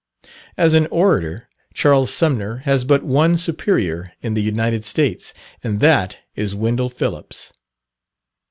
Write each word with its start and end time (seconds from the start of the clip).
As 0.57 0.73
an 0.73 0.87
orator, 0.87 1.47
Charles 1.75 2.11
Sumner 2.11 2.63
has 2.65 2.83
but 2.83 3.03
one 3.03 3.37
superior 3.37 4.13
in 4.21 4.33
the 4.33 4.41
United 4.41 4.83
States, 4.83 5.31
and 5.63 5.79
that 5.79 6.17
is 6.33 6.55
Wendell 6.55 6.89
Phillips. 6.89 7.53